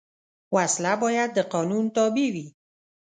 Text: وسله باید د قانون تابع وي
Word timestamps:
وسله 0.55 0.93
باید 1.03 1.29
د 1.33 1.39
قانون 1.53 1.85
تابع 1.95 2.27
وي 2.33 2.47